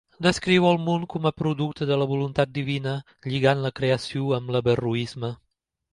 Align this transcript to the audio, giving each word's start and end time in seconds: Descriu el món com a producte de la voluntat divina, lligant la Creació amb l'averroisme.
Descriu 0.25 0.63
el 0.69 0.79
món 0.85 1.03
com 1.13 1.27
a 1.29 1.31
producte 1.41 1.87
de 1.91 1.99
la 2.03 2.07
voluntat 2.13 2.55
divina, 2.55 2.95
lligant 3.35 3.61
la 3.67 3.75
Creació 3.81 4.37
amb 4.39 4.55
l'averroisme. 4.57 5.33